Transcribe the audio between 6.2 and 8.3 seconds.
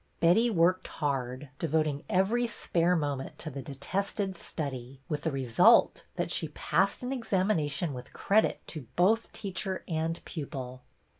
slie passed an ex amination with